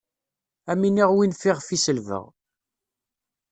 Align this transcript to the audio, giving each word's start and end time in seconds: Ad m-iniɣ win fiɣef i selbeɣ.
Ad 0.71 0.77
m-iniɣ 0.79 1.09
win 1.15 1.37
fiɣef 1.41 1.67
i 1.75 1.77
selbeɣ. 1.79 2.25